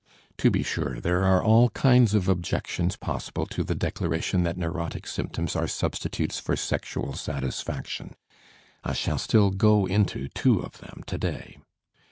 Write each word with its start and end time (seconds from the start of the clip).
To 0.39 0.49
be 0.49 0.63
sure, 0.63 0.99
there 0.99 1.23
are 1.25 1.43
all 1.43 1.69
kinds 1.69 2.15
of 2.15 2.27
objections 2.27 2.95
possible 2.95 3.45
to 3.45 3.63
the 3.63 3.75
declaration 3.75 4.41
that 4.41 4.57
neurotic 4.57 5.05
symptoms 5.05 5.55
are 5.55 5.67
substitutes 5.67 6.39
for 6.39 6.55
sexual 6.55 7.13
satisfaction. 7.13 8.15
I 8.83 8.93
shall 8.93 9.19
still 9.19 9.51
go 9.51 9.85
into 9.85 10.27
two 10.29 10.63
of 10.63 10.79
them 10.79 11.03
today. 11.05 11.59